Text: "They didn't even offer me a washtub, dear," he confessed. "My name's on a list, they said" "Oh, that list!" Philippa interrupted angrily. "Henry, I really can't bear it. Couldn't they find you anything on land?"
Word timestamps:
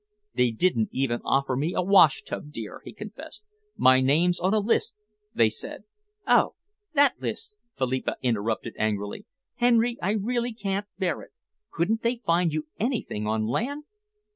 "They 0.33 0.49
didn't 0.49 0.89
even 0.93 1.21
offer 1.23 1.55
me 1.55 1.75
a 1.75 1.83
washtub, 1.83 2.49
dear," 2.51 2.81
he 2.83 2.91
confessed. 2.91 3.43
"My 3.77 4.01
name's 4.01 4.39
on 4.39 4.51
a 4.51 4.57
list, 4.59 4.95
they 5.35 5.47
said" 5.47 5.83
"Oh, 6.35 6.55
that 6.95 7.21
list!" 7.21 7.53
Philippa 7.77 8.15
interrupted 8.23 8.73
angrily. 8.79 9.27
"Henry, 9.57 9.99
I 10.01 10.13
really 10.13 10.53
can't 10.53 10.87
bear 10.97 11.21
it. 11.21 11.29
Couldn't 11.69 12.01
they 12.01 12.15
find 12.15 12.51
you 12.51 12.65
anything 12.79 13.27
on 13.27 13.45
land?" 13.45 13.83